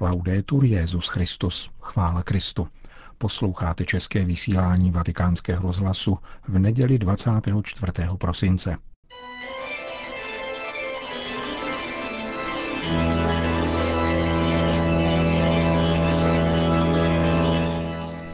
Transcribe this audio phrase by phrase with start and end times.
[0.00, 2.68] Laudetur Jezus Christus, chvála Kristu.
[3.18, 7.92] Posloucháte české vysílání Vatikánského rozhlasu v neděli 24.
[8.18, 8.76] prosince.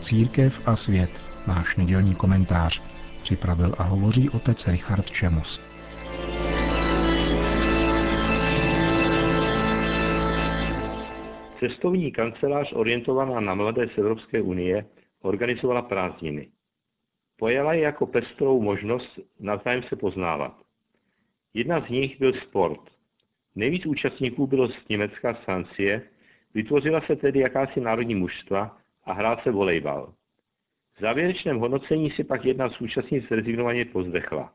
[0.01, 2.83] Církev a svět, náš nedělní komentář,
[3.23, 5.61] připravil a hovoří otec Richard Čemus.
[11.61, 14.85] Cestovní kancelář orientovaná na mladé z Evropské unie
[15.23, 16.49] organizovala prázdniny.
[17.37, 20.55] Pojala je jako pestrou možnost navzájem se poznávat.
[21.55, 22.81] Jedna z nich byl sport.
[23.55, 26.03] Nejvíc účastníků bylo z Německa z Francie,
[26.55, 30.13] vytvořila se tedy jakási národní mužstva a hrál se volejbal.
[30.97, 34.53] V závěrečném hodnocení si pak jedna z účastnic rezignovaně pozdechla.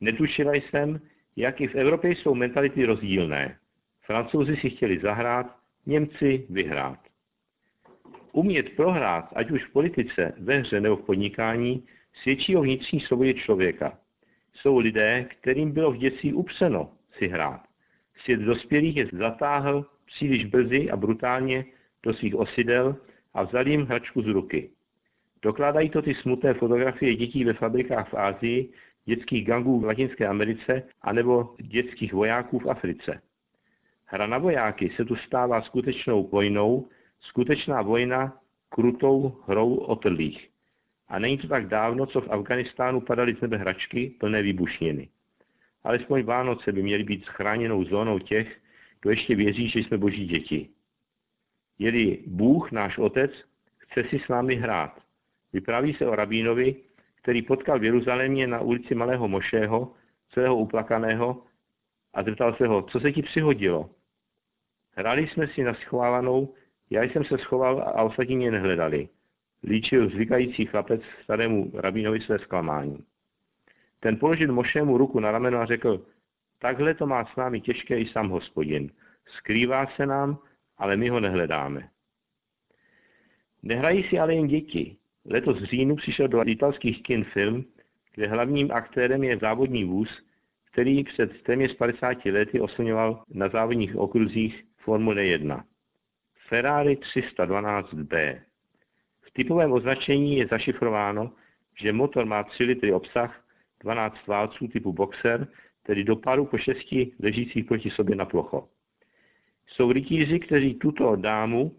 [0.00, 1.00] Netušila jsem,
[1.36, 3.58] jak i v Evropě jsou mentality rozdílné.
[4.02, 6.98] Francouzi si chtěli zahrát, Němci vyhrát.
[8.32, 11.84] Umět prohrát, ať už v politice, ve hře nebo v podnikání,
[12.22, 13.98] svědčí o vnitřní svobodě člověka.
[14.54, 17.60] Jsou lidé, kterým bylo v dětství upřeno si hrát.
[18.24, 21.64] Svět dospělých je zatáhl příliš brzy a brutálně
[22.02, 22.96] do svých osidel
[23.34, 24.70] a vzal jim hračku z ruky.
[25.42, 28.72] Dokládají to ty smutné fotografie dětí ve fabrikách v Ázii,
[29.04, 33.20] dětských gangů v Latinské Americe anebo dětských vojáků v Africe.
[34.06, 36.88] Hra na vojáky se tu stává skutečnou vojnou,
[37.20, 38.36] skutečná vojna
[38.68, 40.50] krutou hrou otrlých.
[41.08, 45.08] A není to tak dávno, co v Afganistánu padaly z nebe hračky plné výbušniny.
[45.84, 48.60] Alespoň Vánoce by měly být chráněnou zónou těch,
[49.00, 50.68] kdo ještě věří, že jsme boží děti.
[51.78, 53.30] Jeli Bůh, náš Otec,
[53.78, 55.00] chce si s námi hrát.
[55.52, 56.76] Vypráví se o rabínovi,
[57.22, 59.92] který potkal v Jeruzalémě na ulici Malého Mošého,
[60.30, 61.42] celého uplakaného,
[62.14, 63.90] a zeptal se ho, co se ti přihodilo.
[64.96, 66.54] Hráli jsme si na schválanou,
[66.90, 69.08] já jsem se schoval a ostatní mě nehledali.
[69.62, 73.04] Líčil zvykající chlapec starému rabínovi své zklamání.
[74.00, 76.06] Ten položil Mošému ruku na rameno a řekl,
[76.58, 78.90] takhle to má s námi těžké i sám hospodin.
[79.26, 80.38] Skrývá se nám,
[80.78, 81.88] ale my ho nehledáme.
[83.62, 84.96] Nehrají si ale jen děti.
[85.24, 87.64] Letos v říjnu přišel do italských kin film,
[88.14, 90.24] kde hlavním aktérem je závodní vůz,
[90.74, 95.64] který před téměř 50 lety oslňoval na závodních okruzích Formule 1.
[96.48, 98.40] Ferrari 312B.
[99.20, 101.32] V typovém označení je zašifrováno,
[101.80, 103.44] že motor má 3 litry obsah,
[103.80, 105.46] 12 válců typu boxer,
[105.82, 108.68] tedy do paru po šesti ležících proti sobě na plocho.
[109.66, 111.76] Jsou rytíři, kteří tuto dámu,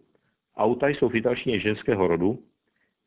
[0.57, 2.43] auta jsou v italštině ženského rodu,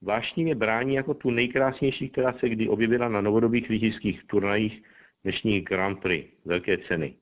[0.03, 4.82] vášnivě brání jako tu nejkrásnější, která se kdy objevila na novodobých rytířských turnajích
[5.28, 7.15] dnešních Grand Prix, velké ceny.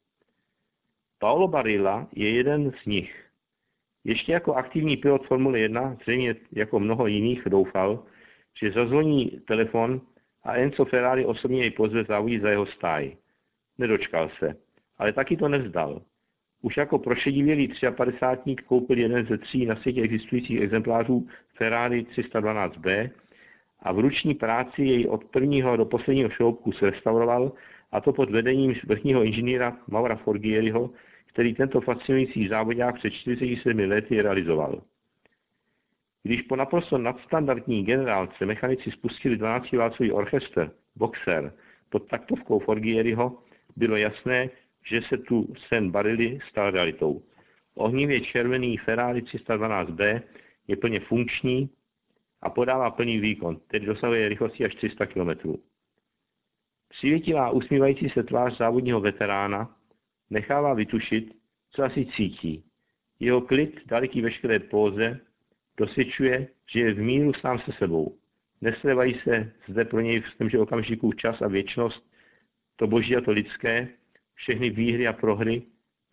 [1.19, 3.25] Paolo Barilla je jeden z nich.
[4.05, 8.05] Ještě jako aktivní pilot Formule 1, zřejmě jako mnoho jiných, doufal,
[8.61, 10.00] že zazvoní telefon
[10.43, 13.17] a Enzo Ferrari osobně jej pozve závodit za jeho stáj.
[13.78, 14.56] Nedočkal se,
[14.99, 16.03] ale taky to nevzdal.
[16.62, 23.11] Už jako prošedivělý 53 koupil jeden ze tří na světě existujících exemplářů Ferrari 312B
[23.81, 27.53] a v ruční práci jej od prvního do posledního šroubku zrestauroval
[27.92, 30.91] a to pod vedením vrchního inženýra Maura Forgieriho,
[31.26, 34.82] který tento fascinující závodák před 47 lety realizoval.
[36.22, 41.52] Když po naprosto nadstandardní generálce mechanici spustili 12-válcový orchestr, Boxer,
[41.88, 43.38] pod taktovkou Forgieriho,
[43.76, 44.50] bylo jasné,
[44.84, 47.22] že se tu sen Barily stal realitou.
[47.75, 50.22] Ohnivě červený Ferrari 312B
[50.69, 51.70] je plně funkční
[52.42, 55.30] a podává plný výkon, tedy dosahuje rychlosti až 300 km.
[56.88, 59.76] Přivětivá usmívající se tvář závodního veterána
[60.30, 61.34] nechává vytušit,
[61.70, 62.64] co asi cítí.
[63.20, 65.20] Jeho klid, daleký veškeré póze,
[65.76, 68.16] dosvědčuje, že je v míru sám se sebou.
[68.60, 72.10] Neslevají se zde pro něj v tomže okamžiku čas a věčnost,
[72.76, 73.88] to boží a to lidské,
[74.34, 75.62] všechny výhry a prohry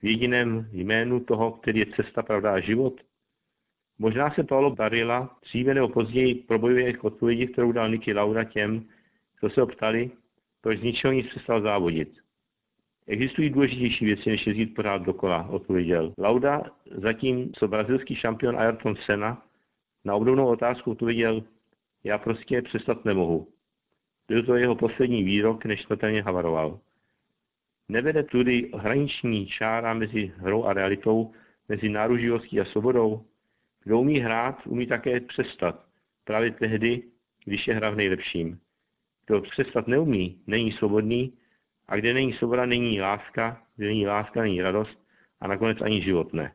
[0.01, 3.01] v jediném jménu toho, který je cesta, pravda a život?
[3.99, 8.85] Možná se Paolo Barilla dříve nebo později probojuje k odpovědi, kterou dal Niky Laura těm,
[9.39, 10.11] kdo se ho ptali,
[10.63, 12.09] proč z ničeho nic přestal závodit.
[13.07, 16.13] Existují důležitější věci, než jezdit pořád dokola, odpověděl.
[16.17, 19.45] Lauda, zatím co brazilský šampion Ayrton Senna,
[20.05, 21.43] na obdobnou otázku odpověděl,
[22.03, 23.47] já prostě přestat nemohu.
[24.27, 26.79] Byl to jeho poslední výrok, než smrtelně havaroval.
[27.89, 31.31] Nevede tudy hraniční čára mezi hrou a realitou,
[31.69, 33.25] mezi náruživostí a svobodou?
[33.83, 35.85] Kdo umí hrát, umí také přestat.
[36.23, 37.03] Právě tehdy,
[37.45, 38.59] když je hra v nejlepším.
[39.25, 41.33] Kdo přestat neumí, není svobodný
[41.87, 44.99] a kde není svoboda, není láska, kde není láska, není radost
[45.39, 46.53] a nakonec ani život ne.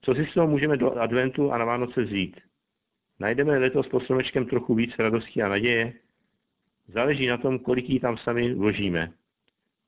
[0.00, 2.40] Co si z toho můžeme do adventu a na Vánoce vzít?
[3.20, 5.92] Najdeme letos pod stromečkem trochu víc radosti a naděje?
[6.88, 9.12] Záleží na tom, kolik jí tam sami vložíme.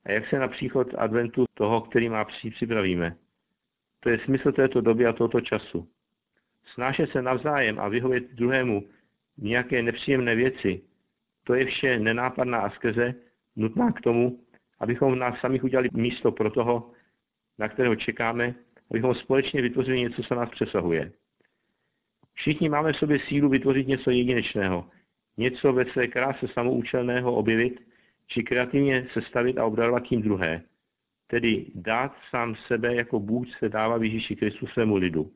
[0.05, 3.17] A jak se na příchod adventu toho, který má přijít, připravíme.
[4.01, 5.89] To je smysl této doby a tohoto času.
[6.75, 8.89] Snášet se navzájem a vyhovět druhému
[9.39, 10.83] nějaké nepříjemné věci,
[11.47, 13.15] to je vše nenápadná askeze,
[13.57, 14.39] nutná k tomu,
[14.81, 16.91] abychom nás samých udělali místo pro toho,
[17.59, 18.55] na kterého čekáme,
[18.91, 21.13] abychom společně vytvořili něco, co nás přesahuje.
[22.35, 24.89] Všichni máme v sobě sílu vytvořit něco jedinečného,
[25.37, 27.81] něco ve své kráse samoučelného objevit,
[28.27, 30.63] či kreativně sestavit a obdarovat tím druhé,
[31.27, 35.31] tedy dát sám sebe jako Bůh se dává Ježíši Kristu svému lidu.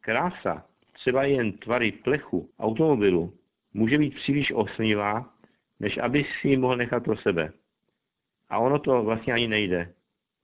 [0.00, 3.32] Krása, třeba jen tvary plechu, automobilu,
[3.74, 5.33] může být příliš oslnivá,
[5.84, 7.52] než aby si ji mohl nechat pro sebe.
[8.48, 9.92] A ono to vlastně ani nejde,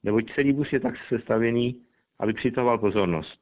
[0.03, 1.83] neboť celý vůz je tak sestavený,
[2.19, 3.41] aby přitahoval pozornost.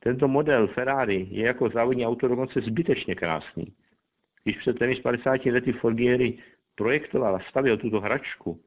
[0.00, 3.72] Tento model Ferrari je jako závodní auto dokonce zbytečně krásný.
[4.42, 6.38] Když před téměř 50 lety Forgieri
[6.74, 8.60] projektoval a stavil tuto hračku,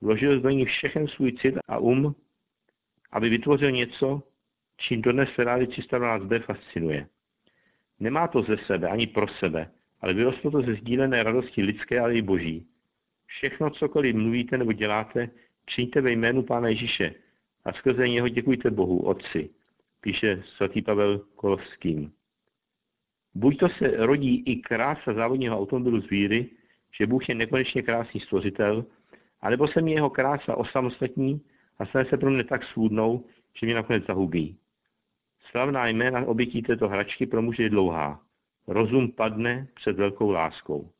[0.00, 2.14] vložil do ní všechen svůj cit a um,
[3.12, 4.22] aby vytvořil něco,
[4.76, 7.06] čím dodnes Ferrari 312B fascinuje.
[8.00, 9.70] Nemá to ze sebe, ani pro sebe,
[10.04, 12.66] ale vyrostlo to ze sdílené radosti lidské, ale i boží.
[13.26, 15.30] Všechno, cokoliv mluvíte nebo děláte,
[15.66, 17.14] čiňte ve jménu Pána Ježíše
[17.64, 19.50] a skrze něho děkujte Bohu, Otci,
[20.00, 22.12] píše svatý Pavel Kolovským.
[23.34, 26.50] Buď to se rodí i krása závodního automobilu z víry,
[26.98, 28.84] že Bůh je nekonečně krásný stvořitel,
[29.40, 31.40] anebo se mi jeho krása osamostatní
[31.78, 33.24] a stane se pro mě tak svůdnou,
[33.60, 34.56] že mě nakonec zahubí.
[35.50, 38.23] Slavná jména obětí této hračky pro muže je dlouhá.
[38.66, 40.90] Rozum padne před velkou láskou.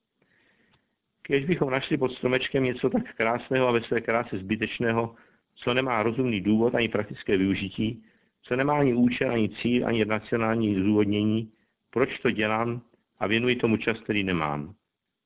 [1.27, 5.15] Když bychom našli pod stromečkem něco tak krásného a ve své kráse zbytečného,
[5.55, 8.05] co nemá rozumný důvod ani praktické využití,
[8.43, 11.53] co nemá ani účel, ani cíl, ani racionální zdůvodnění,
[11.91, 12.83] proč to dělám
[13.19, 14.75] a věnuji tomu čas, který nemám.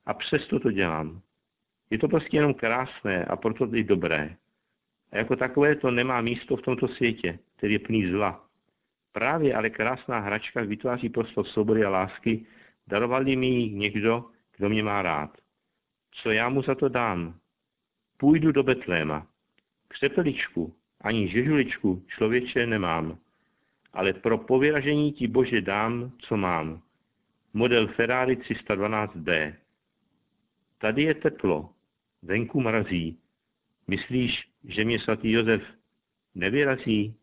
[0.07, 1.21] A přesto to dělám.
[1.91, 4.37] Je to prostě jenom krásné a proto i dobré.
[5.13, 8.48] A jako takové to nemá místo v tomto světě, který je plný zla.
[9.13, 12.47] Právě ale krásná hračka vytváří prostor svobody a lásky,
[12.87, 14.25] daroval mi ji někdo,
[14.57, 15.39] kdo mě má rád.
[16.11, 17.35] Co já mu za to dám?
[18.17, 19.27] Půjdu do Betléma.
[19.89, 23.19] Křepeličku, ani žežuličku člověče nemám,
[23.93, 26.83] ale pro povyražení ti Bože dám, co mám.
[27.53, 29.55] Model Ferrari 312B.
[30.79, 31.71] Tady je teplo,
[32.23, 33.19] venku mrazí.
[33.87, 35.63] Myslíš, že mě svatý Josef
[36.35, 37.15] nevyrazí?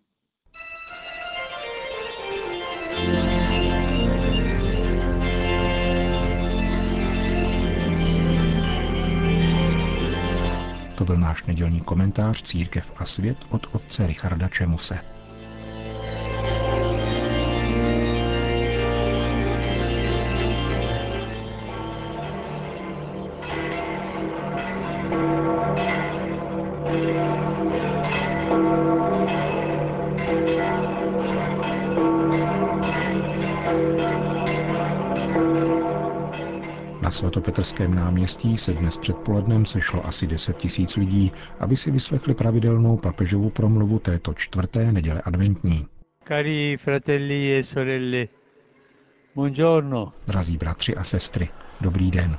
[11.06, 15.15] Byl náš nedělní komentář Církev a svět od otce Richarda Čemuse.
[37.06, 42.98] Na svatopetrském náměstí se dnes předpolednem sešlo asi 10 tisíc lidí, aby si vyslechli pravidelnou
[42.98, 45.86] papežovu promluvu této čtvrté neděle adventní.
[46.28, 48.28] Cari fratelli e sorelle,
[49.36, 50.14] buongiorno.
[50.28, 51.50] Drazí bratři a sestry,
[51.82, 52.38] dobrý den.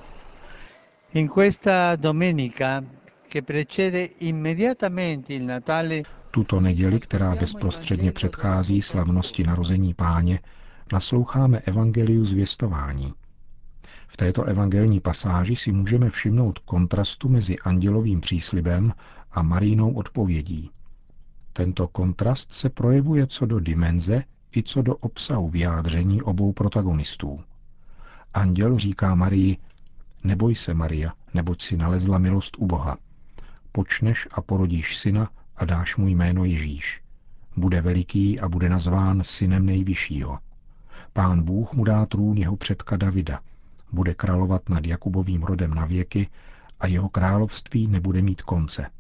[1.15, 2.85] In questa domenica
[3.29, 10.41] che precede immediatamente il Natale Tuto neděli, která bezprostředně předchází slavnosti narození páně,
[10.93, 13.15] nasloucháme evangeliu zvěstování.
[14.07, 18.93] V této evangelní pasáži si můžeme všimnout kontrastu mezi andělovým příslibem
[19.33, 20.71] a Marínou odpovědí.
[21.53, 24.25] Tento kontrast se projevuje co do dimenze
[24.57, 27.41] i co do obsahu vyjádření obou protagonistů.
[28.35, 29.59] Anděl říká Marii,
[30.25, 32.97] neboj se Maria, neboť si nalezla milost u Boha.
[33.73, 37.03] Počneš a porodíš syna a dáš mu jméno Ježíš.
[37.57, 40.39] Bude veliký a bude nazván synem nejvyššího.
[41.13, 43.41] Pán Bůh mu dá trůn jeho předka Davida–
[43.93, 46.29] bude královat nad Jakubovým rodem na věky
[46.81, 48.91] a jeho království nebude mít konce.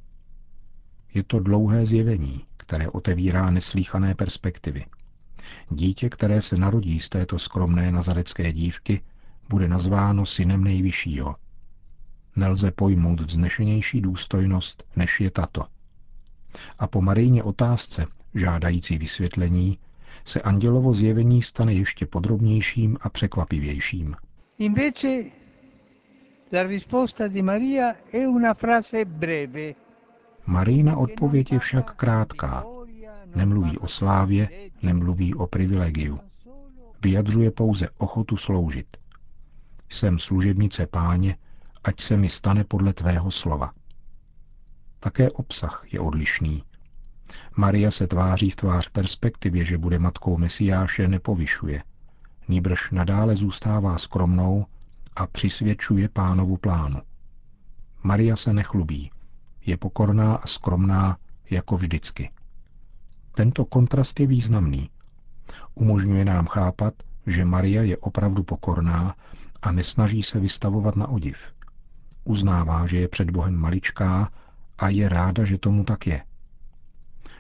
[1.14, 4.84] Je to dlouhé zjevení, které otevírá neslíchané perspektivy.
[5.70, 9.02] Dítě, které se narodí z této skromné nazarecké dívky,
[9.48, 11.36] bude nazváno synem nejvyššího.
[12.36, 15.64] Nelze pojmout vznešenější důstojnost, než je tato.
[16.78, 19.78] A po Marijně otázce, žádající vysvětlení,
[20.24, 24.16] se andělovo zjevení stane ještě podrobnějším a překvapivějším.
[24.58, 25.32] Invece
[26.48, 29.74] la risposta di Maria è una frase breve.
[30.46, 32.64] Marijina odpověď je však krátká.
[33.34, 36.20] Nemluví o slávě, nemluví o privilegiu.
[37.02, 38.96] Vyjadřuje pouze ochotu sloužit.
[39.88, 41.36] Jsem služebnice páně,
[41.84, 43.72] ať se mi stane podle tvého slova.
[45.00, 46.64] Také obsah je odlišný.
[47.56, 51.82] Maria se tváří v tvář perspektivě, že bude matkou Mesiáše, nepovyšuje.
[52.48, 54.66] Nýbrž nadále zůstává skromnou
[55.16, 57.00] a přisvědčuje pánovu plánu.
[58.02, 59.10] Maria se nechlubí,
[59.66, 61.16] je pokorná a skromná
[61.50, 62.30] jako vždycky.
[63.34, 64.90] Tento kontrast je významný.
[65.74, 66.94] Umožňuje nám chápat,
[67.26, 69.14] že Maria je opravdu pokorná
[69.62, 71.52] a nesnaží se vystavovat na odiv.
[72.24, 74.30] Uznává, že je před Bohem maličká
[74.78, 76.22] a je ráda, že tomu tak je.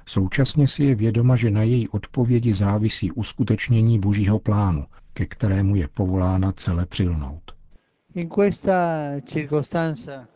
[0.08, 5.88] Současně si je vědoma, že na její odpovědi závisí uskutečnění božího plánu, ke kterému je
[5.88, 7.56] povolána celé přilnout.
[8.14, 8.72] In questa
[9.26, 10.26] circostanza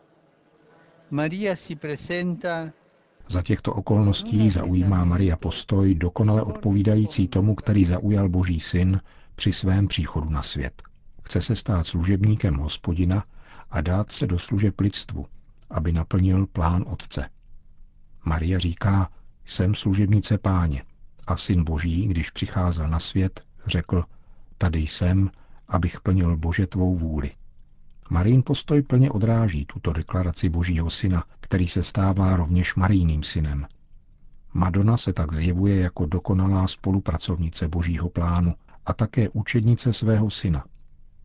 [1.11, 2.71] Maria si presenta
[3.27, 9.01] Za těchto okolností zaujímá Maria postoj dokonale odpovídající tomu, který zaujal Boží syn
[9.35, 10.81] při svém příchodu na svět.
[11.23, 13.25] Chce se stát služebníkem hospodina
[13.69, 15.25] a dát se do služeb lidstvu,
[15.69, 17.29] aby naplnil plán Otce.
[18.25, 19.09] Maria říká,
[19.51, 20.83] jsem služebnice páně
[21.27, 24.03] a syn Boží, když přicházel na svět, řekl,
[24.57, 25.31] tady jsem,
[25.67, 27.31] abych plnil Bože tvou vůli.
[28.09, 33.67] Marín postoj plně odráží tuto deklaraci Božího syna, který se stává rovněž Marijným synem.
[34.53, 38.53] Madonna se tak zjevuje jako dokonalá spolupracovnice Božího plánu
[38.85, 40.65] a také učednice svého syna.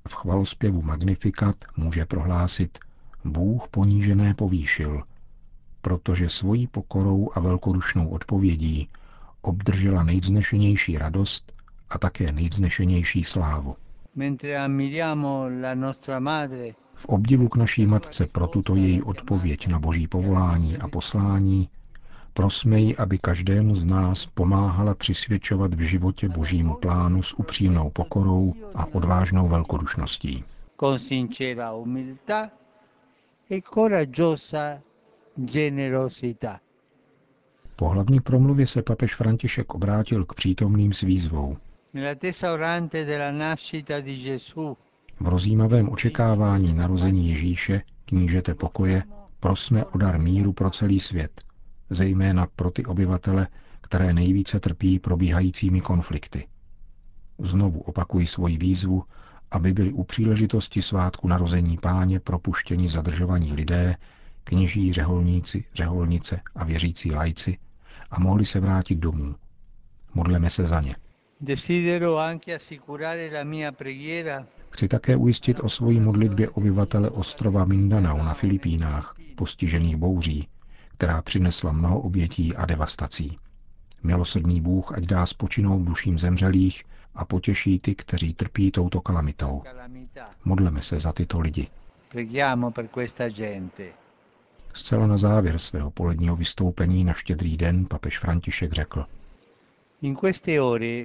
[0.08, 2.78] V chvalospěvu Magnifikat může prohlásit
[3.24, 5.02] Bůh ponížené povýšil,
[5.86, 8.88] protože svojí pokorou a velkorušnou odpovědí
[9.42, 11.52] obdržela nejvznešenější radost
[11.90, 13.76] a také nejvznešenější slávu.
[16.94, 21.68] V obdivu k naší matce pro tuto její odpověď na boží povolání a poslání
[22.34, 28.54] prosme ji, aby každému z nás pomáhala přisvědčovat v životě božímu plánu s upřímnou pokorou
[28.74, 30.44] a odvážnou velkodušností.
[30.76, 32.50] con sincera umiltà
[33.50, 34.85] e coraggiosa
[35.36, 36.60] generosità.
[37.76, 41.56] Po hlavní promluvě se papež František obrátil k přítomným s výzvou.
[45.20, 49.02] V rozjímavém očekávání narození Ježíše, knížete pokoje,
[49.40, 51.40] prosme o dar míru pro celý svět,
[51.90, 53.48] zejména pro ty obyvatele,
[53.80, 56.46] které nejvíce trpí probíhajícími konflikty.
[57.38, 59.04] Znovu opakuji svoji výzvu,
[59.50, 63.96] aby byli u příležitosti svátku narození páně propuštěni zadržovaní lidé,
[64.46, 67.58] kněží, řeholníci, řeholnice a věřící lajci
[68.10, 69.34] a mohli se vrátit domů.
[70.14, 70.96] Modleme se za ně.
[74.70, 80.48] Chci také ujistit o svojí modlitbě obyvatele ostrova Mindanao na Filipínách, postižených bouří,
[80.88, 83.36] která přinesla mnoho obětí a devastací.
[84.02, 86.84] Milosrdný Bůh ať dá spočinout duším zemřelých
[87.14, 89.62] a potěší ty, kteří trpí touto kalamitou.
[90.44, 91.68] Modleme se za tyto lidi.
[92.08, 94.05] Preghiamo per questa gente.
[94.76, 99.06] Zcela na závěr svého poledního vystoupení na štědrý den papež František řekl.
[100.02, 101.04] In queste ore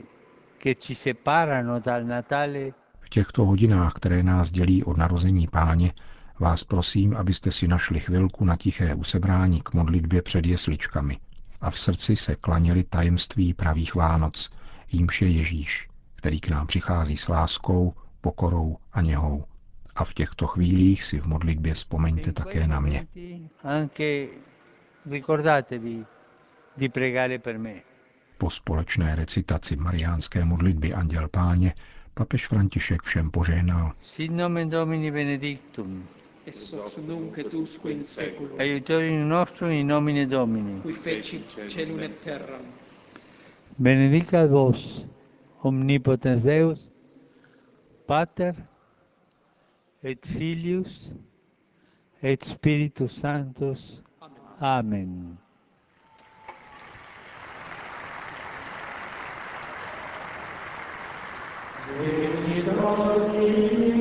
[0.63, 5.93] che ci separano dal Natale, V těchto hodinách, které nás dělí od narození páně,
[6.39, 11.19] vás prosím, abyste si našli chvilku na tiché usebrání k modlitbě před jesličkami
[11.61, 14.49] a v srdci se klaněli tajemství pravých Vánoc,
[14.91, 19.43] jímž je Ježíš, který k nám přichází s láskou, pokorou a něhou.
[19.95, 23.07] A v těchto chvílích si v modlitbě vzpomeňte také na mě.
[23.15, 24.27] momenti anche
[25.05, 26.05] ricordatevi
[26.77, 27.73] di pregare per me.
[28.37, 31.73] Po společné recitaci mariánské modlitby Anděl Páně
[32.13, 33.93] papež František všem požehnal.
[34.01, 36.07] Sit nomen Domini benedictum,
[36.45, 40.81] ex hoc nunc et usque in seculum, aiutorium nostrum in nomine Domini.
[40.81, 42.65] qui feci celum et terram.
[43.79, 45.05] Benedicat vos,
[45.61, 46.91] omnipotens Deus,
[48.05, 48.55] Pater,
[50.03, 51.11] et Filius,
[52.23, 54.03] et Spiritus Sanctus.
[54.59, 55.37] Amen.
[62.81, 64.00] Končíme